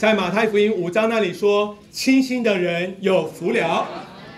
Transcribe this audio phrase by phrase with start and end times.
[0.00, 3.86] 在马太福音五章那里说：“清心的人有福了，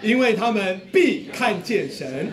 [0.03, 2.33] 因为他们必看见神。”，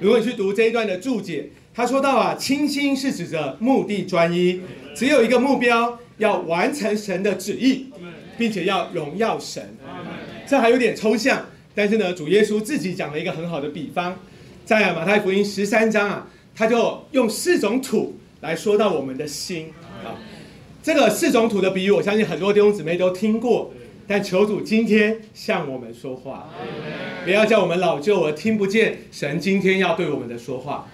[0.00, 4.62] 如果你去读这一段的注解，他说到啊，清心是指着目的专一，
[4.94, 7.88] 只有一个目标，要完成神的旨意，
[8.38, 9.76] 并且要荣耀神。
[10.46, 11.44] 这还有点抽象，
[11.74, 14.18] 但是呢，主耶稣自己讲了一个很好的比方，
[14.64, 20.16] 在马太福音十三章啊，他就用四种土来说到我们的心啊。
[20.86, 23.72] 这个四种土的比喻，我相信很多弟兄姊妹都听过，
[24.06, 26.48] 但求主今天向我们说话，
[27.24, 30.86] 不要叫我们老旧而听不见神今天要对我们的说话。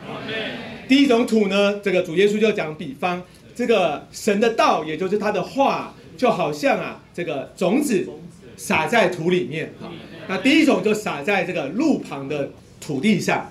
[0.89, 3.23] 第一种土呢，这个主耶稣就讲比方，
[3.55, 8.09] 这个神的道，也就是他的话，就好像啊，这个种子。
[8.57, 9.91] 撒在土里面，哈，
[10.29, 13.51] 那第一种就撒在这个路旁的土地上，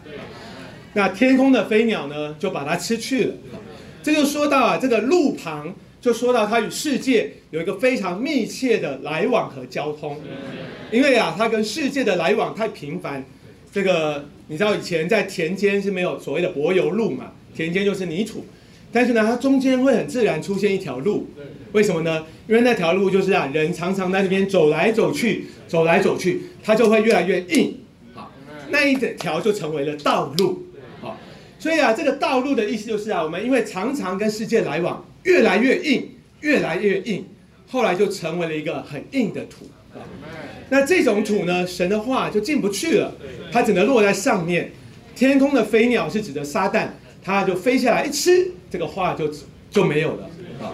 [0.93, 3.33] 那天空的飞鸟呢，就把它吃去了。
[4.01, 10.19] 这就说到啊，这个路旁，就说到它与世界有一个非常密切的来往和交通，
[10.91, 13.23] 因为啊，它跟世界的来往太频繁。
[13.71, 18.43] 这个你知道以前在田间是没有所谓的柏油路嘛，田间就是泥土。
[18.91, 21.25] 但是呢，它中间会很自然出现一条路，
[21.71, 22.25] 为什么呢？
[22.49, 27.77] 因为那条路就是啊，人常常在那边走来走去，走来走去，它就会越来越硬，
[28.13, 28.29] 好，
[28.69, 30.65] 那一整条就成为了道路，
[30.99, 31.17] 好，
[31.57, 36.09] 所以啊，这个道路的意思就是啊，我们因为常常跟世界来往，越来越硬，
[36.41, 37.25] 越来越硬，
[37.67, 40.01] 后来就成为了一个很硬的土啊，
[40.69, 43.13] 那这种土呢，神的话就进不去了，
[43.51, 44.71] 它只能落在上面。
[45.15, 46.87] 天空的飞鸟是指的撒旦。
[47.23, 49.31] 它就飞下来一吃，这个话就
[49.69, 50.27] 就没有了
[50.59, 50.73] 啊。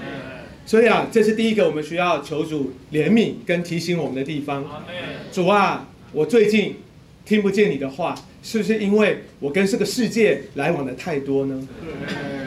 [0.65, 4.65] 所以啊，这是第一个我们需要求主怜悯跟提醒我们的地方。
[5.29, 6.77] 主啊，我最近
[7.25, 11.67] 听不见你的话，是不是因为我跟这个世界来往的太多呢？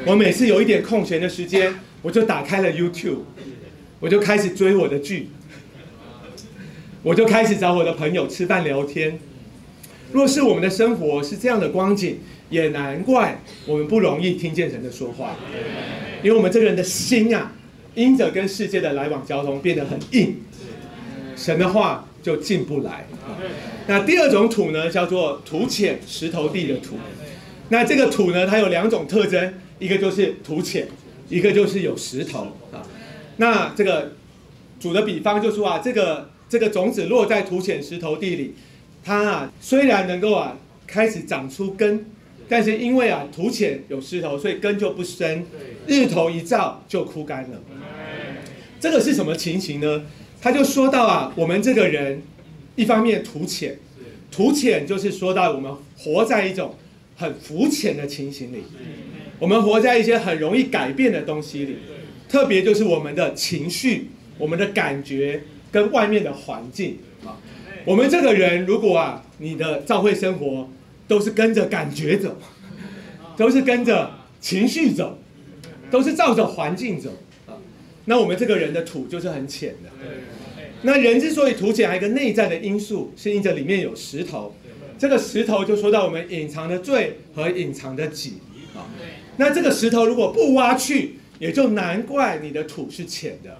[0.06, 3.20] 我每次有一点空闲的时间，我就打开了 YouTube，
[4.00, 5.28] 我就开始追我的剧，
[7.02, 9.18] 我就开始找我的朋友吃饭聊天。
[10.12, 12.18] 若是我们的生活是这样的光景。
[12.50, 15.36] 也难怪我们不容易听见神的说话，
[16.20, 17.52] 因为我们这个人的心啊，
[17.94, 20.34] 因着跟世界的来往交通变得很硬，
[21.36, 23.06] 神的话就进不来。
[23.86, 26.96] 那第二种土呢，叫做土浅石头地的土。
[27.68, 30.88] 那这个土呢，它有两种特征，一个就是土浅，
[31.30, 32.84] 一个就是有石头啊。
[33.38, 34.12] 那这个
[34.78, 38.54] 主的比方就说啊，这个这个种子落在土浅石头地里，
[39.02, 42.04] 它啊虽然能够啊开始长出根。
[42.52, 45.46] 但是因为啊土浅有石头，所以根就不深，
[45.86, 47.60] 日头一照就枯干了。
[48.80, 50.04] 这个是什么情形呢？
[50.42, 52.22] 他就说到啊，我们这个人
[52.74, 53.78] 一方面土浅，
[54.32, 56.74] 土浅就是说到我们活在一种
[57.16, 58.64] 很肤浅的情形里，
[59.40, 61.78] 我们活在一些很容易改变的东西里，
[62.28, 65.42] 特别就是我们的情绪、我们的感觉
[65.72, 67.36] 跟外面的环境啊。
[67.84, 70.68] 我们这个人如果啊，你的教会生活。
[71.10, 72.38] 都是跟着感觉走，
[73.36, 75.18] 都是跟着情绪走，
[75.90, 77.10] 都是照着环境走
[77.48, 77.58] 啊。
[78.04, 79.90] 那我们这个人的土就是很浅的。
[80.82, 84.54] 那人之所以土浅，还有一个内在的因素，是因着里面有石头。
[84.96, 88.34] 这个石头就说到我们隐藏的罪和隐藏的己
[88.72, 88.86] 啊。
[89.40, 93.56] 那这个石头如果不挖去，也就难怪你的土是浅的。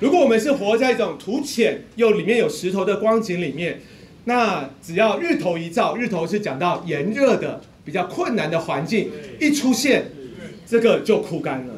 [0.00, 3.80] 如果我们是活在一种土浅又里面有石头的光景里面。
[4.24, 9.10] 那只要日头一照，日头是讲到炎热的、比较困难的环境
[9.40, 10.04] 一出现，
[10.66, 11.74] 这个就枯干了。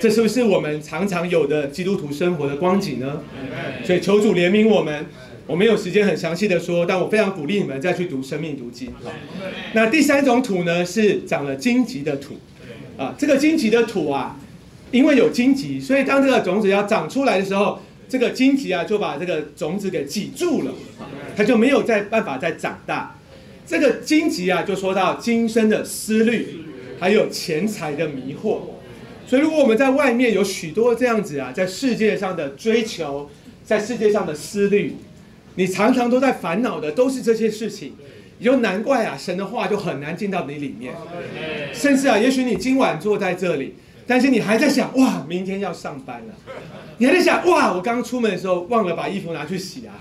[0.00, 3.20] 这是不是我们常常有的基督徒生活的光景呢？
[3.84, 5.04] 所以求主怜悯我们。
[5.46, 8.92] 我没有时间很详细的说，但我非常鼓励你们再去读生命读经。
[9.74, 12.36] 那第三种土呢，是长了荆棘的土。
[12.96, 14.40] 啊，这个荆棘的土啊，
[14.90, 20.72] 因为有荆棘，所以当这个种子要长出来的时候，这个荆棘啊就把这个种子给挤住了。
[21.36, 23.18] 它就没有再办法再长大，
[23.66, 26.64] 这个荆棘啊，就说到今生的思虑，
[26.98, 28.60] 还有钱财的迷惑。
[29.26, 33.28] 所以，如果我们在外面有许多这样子啊，在世界上的追求，
[33.62, 34.96] 在世界上的思虑，
[35.56, 37.94] 你常常都在烦恼的都是这些事情，
[38.38, 40.94] 也就难怪啊，神的话就很难进到你里面。
[41.72, 43.74] 甚至啊，也许你今晚坐在这里，
[44.06, 46.34] 但是你还在想，哇，明天要上班了，
[46.98, 49.92] 你还在想，哇，我刚出门的时候忘了把衣服拿去洗啊。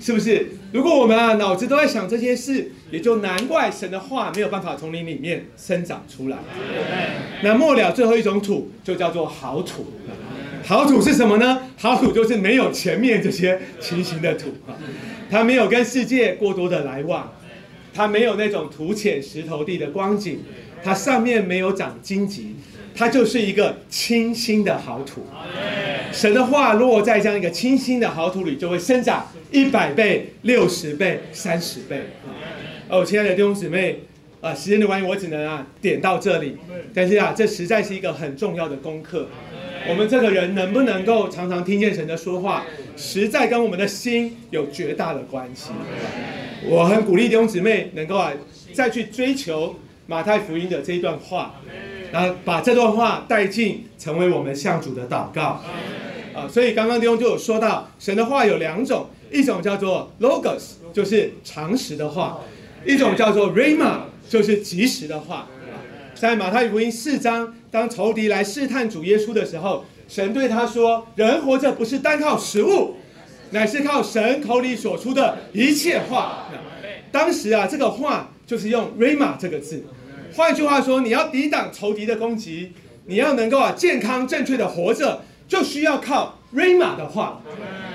[0.00, 0.48] 是不是？
[0.72, 6.38] 如果我们啊脑子都在想这些事，也就难怪神的话没有办法从你里面生长出来。
[7.44, 9.92] 那末了最后一种土就叫做好土。
[10.64, 11.60] 好土是什么呢？
[11.76, 14.78] 好土就是没有前面这些情形的土啊，
[15.30, 17.32] 它没有跟世界过多的来往，
[17.92, 20.40] 它没有那种土浅石头地的光景，
[20.82, 22.54] 它上面没有长荆棘，
[22.94, 25.26] 它就是一个清新的好土。
[26.12, 32.02] 神的话落在这样一个清新的好土里，就会生长一百倍、六十倍、三十倍。
[32.88, 34.00] 哦，亲爱的弟兄姊妹，
[34.42, 36.56] 啊，时间的关系，我只能啊点到这里。
[36.92, 39.28] 但是啊，这实在是一个很重要的功课。
[39.88, 42.64] 我们这个人能不能够常常听见神的说话，
[42.96, 45.70] 实在跟我们的心有绝大的关系。
[46.64, 48.32] 我很鼓励弟兄姊妹能够啊
[48.72, 51.54] 再去追求马太福音的这一段话，
[52.12, 55.62] 然后把这段话带进，成为我们向主的祷告。
[56.34, 62.40] 啊，所以刚刚弟兄就有说到，神的话有两种，一种叫做 logos，就是常识的话；
[62.86, 63.98] 一种叫做 rama，
[64.32, 65.46] 就是及时的话。
[66.14, 72.96] 在马太福音四章，当仇敌来试探主耶稣的时候，神对他说：“人活着不是单靠食物，
[73.50, 76.48] 乃是靠神口里所出的一切话。”
[77.12, 79.84] 当时啊，这个话就是用 rama 这个字。
[80.34, 82.72] 换句话说，你要抵挡仇敌的攻击，
[83.04, 87.42] 你要能够啊健康正确的活着，就需要靠 rama 的话，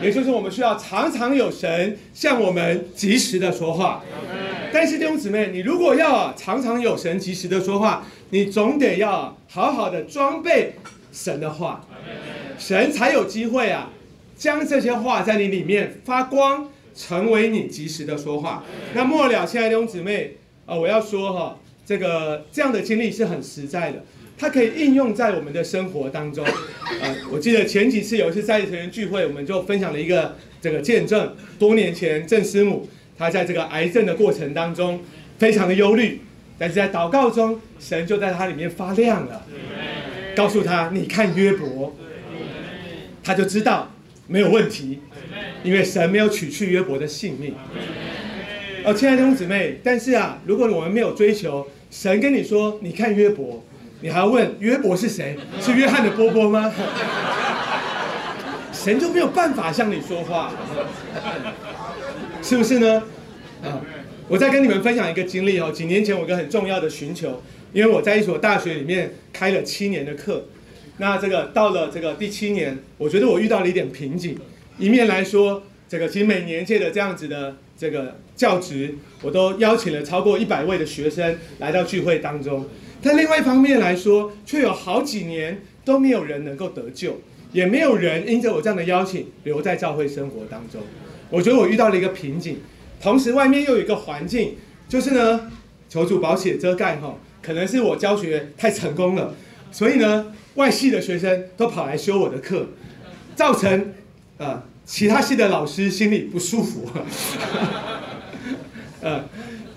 [0.04, 4.04] 也就是我们需要常常有神向我们及时的说话。
[4.72, 10.74] 但是弟兄姊妹，你如果要常常有神及时的说话，你总得要好好的装备
[11.12, 11.88] 神的话，
[12.58, 13.92] 神才有机会啊，
[14.36, 18.64] 将这些话在你里面发光，成为你及时的说话。
[18.94, 24.04] 那末了，亲爱的弟兄姊妹啊，我要说哈，这个这样的经历是很实在的，
[24.38, 26.46] 它可以应用在我们的生活当中。
[27.02, 32.88] 呃，我记得前几次有一次在一成员聚会，我们就分享了一个这个见证，多年前郑师母
[33.18, 35.02] 他在这个癌症的过程当中，
[35.38, 36.22] 非常的忧虑。
[36.60, 39.44] 但是在祷告中，神就在他里面发亮了，
[40.36, 41.96] 告诉他：“你看约伯，
[43.24, 43.92] 他就知道
[44.26, 45.00] 没有问题，
[45.64, 47.54] 因为神没有取去约伯的性命。”
[48.84, 53.64] 哦，亲爱的兄姊妹，但是啊，如果我们没有追求，神跟你说：“你看约伯”，
[54.02, 55.38] 你还要问约伯是谁？
[55.60, 56.72] 是约翰的波波吗？
[58.74, 60.52] 神就没有办法向你说话，
[62.48, 63.04] 是不是呢？
[63.62, 63.84] 啊。
[64.30, 65.70] 我再跟你们分享一个经历哦。
[65.70, 67.42] 几年前我一个很重要的寻求，
[67.74, 70.46] 因为我在一所大学里面开了七年的课，
[70.98, 74.38] 那这个到了这个第七年，我觉得我遇到了一点瓶颈。
[74.78, 82.66] 一面来说，这个其实每年届的这样子的这个教职，我都邀请了超过一百位的学生来到聚会当中。
[83.02, 87.20] 但另外一方面来说，却有好几年都没有人能够得救，
[87.52, 90.82] 也没有人因着我这样的邀请留在教会生活当中。
[91.30, 92.60] 我觉得我遇到了一个瓶颈。
[93.00, 94.56] 同时，外面又有一个环境，
[94.90, 95.52] 就是呢，
[95.88, 99.36] 求主保险遮盖哈，可能是我教学太成功了，
[99.72, 102.70] 所以呢，外系的学生都跑来修我的课，
[103.36, 103.94] 造成
[104.38, 106.90] 呃其他系的老师心里不舒服。
[109.02, 109.26] 呃，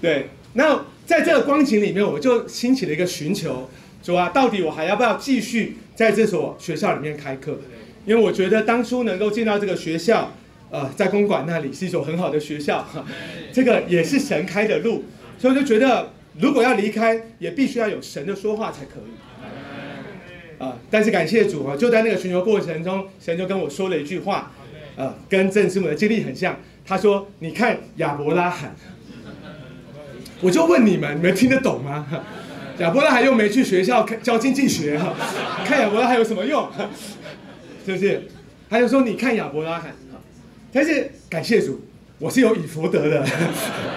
[0.01, 3.69] 对，那在这个光景里面，我就兴起了一个寻求，
[4.03, 7.59] 说啊，到底我还要不要继续在这所学校里面开课？
[8.07, 10.33] 因为我觉得当初能够进到这个学校。
[10.71, 12.87] 呃，在公馆那里是一所很好的学校，
[13.53, 15.05] 这个也是神开的路，
[15.39, 20.63] 所以我就觉得如果要离开，也必须要有神的说话才可以。
[20.63, 24.53] 啊，但是感谢主啊，就在那个寻求过程中，神就跟我说了一句话，
[24.95, 26.57] 呃，跟郑师母的经历很像。
[26.85, 28.75] 他说：“你看亚伯拉罕。”
[30.43, 32.07] 我就问你们，你们听得懂吗？
[32.79, 35.15] 亚伯拉罕又没去学校教经济学，哈，
[35.65, 36.69] 看亚伯拉罕有什么用？
[37.87, 38.23] 是不是？
[38.69, 39.95] 他就说：“你看亚伯拉罕。”
[40.73, 41.81] 但是感谢主，
[42.19, 43.27] 我是有以福德的，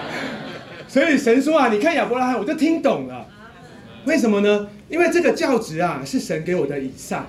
[0.88, 3.28] 所以神说啊，你看亚伯拉罕，我就听懂了。
[4.06, 4.68] 为什么呢？
[4.90, 7.28] 因为这个教职啊，是神给我的以撒。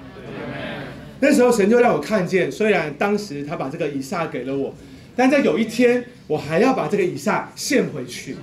[1.21, 4.75] 那时候神就让我看见，虽然当时他把这个以撒给了我，
[5.15, 8.37] 但在有一天我还要把这个以撒献回去。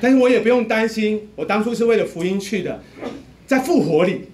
[0.00, 2.82] 但是我也不用担心，我当初是为了福音去的，
[3.46, 4.31] 在复活里。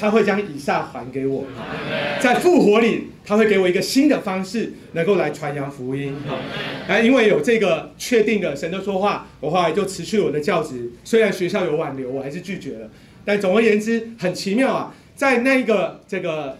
[0.00, 1.44] 他会将以撒还给我，
[2.20, 6.16] 在复活里，他会给我一个新的方式，能够来传扬福音。
[6.88, 10.90] 啊，因为有这个确定的神的说话，我后来就辞去我的教职。
[11.04, 12.88] 虽然学校有挽留，我还是拒绝了。
[13.26, 16.56] 但总而言之，很奇妙啊，在那个这个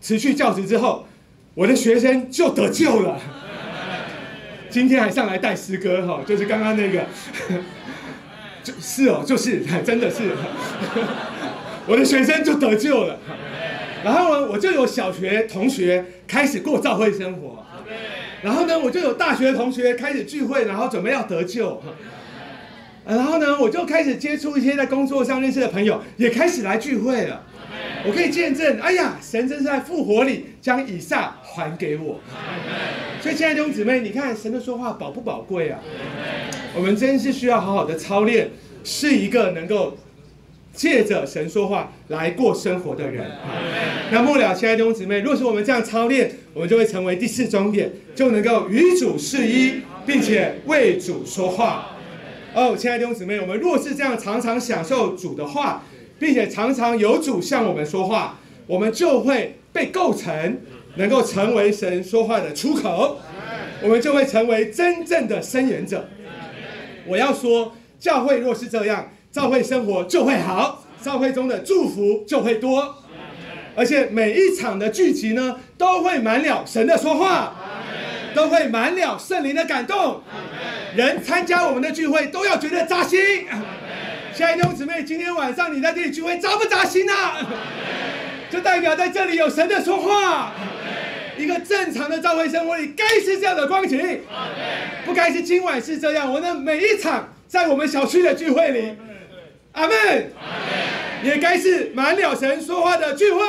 [0.00, 1.06] 辞去教职之后，
[1.54, 3.20] 我的学生就得救了。
[4.68, 7.06] 今天还上来带诗歌哈，就是刚刚那个，
[8.64, 10.32] 就是哦，就是真的是。
[11.86, 13.18] 我的学生就得救了，
[14.04, 17.64] 然后呢，我就有小学同学开始过教会生活，
[18.40, 21.82] 然后呢，我就有大学同学开始聚会，然后准备要得救，
[23.04, 27.42] 然后呢，我就开始接触一些在工作上认识的朋友，也开始来聚会了。
[28.06, 32.20] 我可以见证，哎呀，神真是在复活里将以撒还给我。
[33.20, 35.80] 所以，亲爱的弟兄姊妹，你看神的说话宝不宝贵啊？
[36.76, 38.50] 我们真是需要好好的操练，
[38.84, 39.98] 是一个能够。
[40.72, 43.30] 借着神说话来过生活的人。
[44.10, 51.88] 那末了，亲爱的弟兄姊妹，若是我们这样操练，我们就会成为第四终点，就能够与主是一，并且为主说话。
[52.54, 55.84] 哦，亲爱的弟兄姊妹，我们若是这样常常享受主的话，
[56.18, 60.58] 并且常常有主向我们说话，我们就会被构成，
[60.96, 63.18] 能够成为神说话的出口，
[63.82, 66.08] 我们就会成为真正的伸言者。
[67.06, 72.96] 我要说，教会若是这样，教会生活就会好，教会中的祝福就会多，
[73.74, 77.54] 而且每一场的聚集呢，都会满了神的说话，
[78.34, 80.20] 都会满了圣灵的感动，
[80.94, 83.18] 人参加我们的聚会都要觉得扎心。
[84.34, 87.38] 亲爱的弟兄姊妹，今天晚上你在这里聚会扎不扎心啊？
[88.50, 90.52] 就代表在这里有神的说话。
[91.38, 94.20] 一个正常的教会生活里，该是这样的光景，
[95.06, 96.30] 不该是今晚是这样。
[96.30, 98.94] 我的每一场在我们小区的聚会里，
[99.72, 100.32] 阿门，
[101.22, 103.40] 也该是满了神说话的聚会。